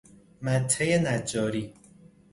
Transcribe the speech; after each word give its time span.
مته 0.45 0.97
نجاری 1.05 1.73